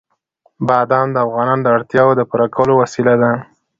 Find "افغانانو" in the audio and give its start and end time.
1.25-1.63